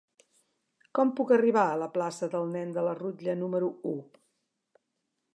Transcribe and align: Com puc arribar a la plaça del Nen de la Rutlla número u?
Com 0.99 1.09
puc 1.17 1.33
arribar 1.35 1.65
a 1.73 1.75
la 1.81 1.89
plaça 1.97 2.29
del 2.35 2.49
Nen 2.53 2.73
de 2.77 2.85
la 2.87 2.95
Rutlla 3.01 3.35
número 3.43 3.69
u? 3.91 3.95